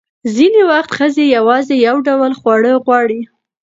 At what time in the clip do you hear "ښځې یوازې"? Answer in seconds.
0.97-1.75